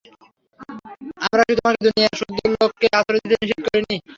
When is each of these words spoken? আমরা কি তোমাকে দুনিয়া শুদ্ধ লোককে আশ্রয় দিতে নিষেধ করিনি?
আমরা 1.25 1.43
কি 1.47 1.53
তোমাকে 1.57 1.79
দুনিয়া 1.85 2.09
শুদ্ধ 2.19 2.37
লোককে 2.53 2.87
আশ্রয় 2.97 3.21
দিতে 3.23 3.35
নিষেধ 3.41 3.59
করিনি? 3.65 3.97